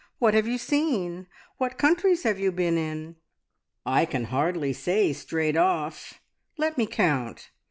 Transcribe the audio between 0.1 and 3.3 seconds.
What have you seen? What countries have you been in?"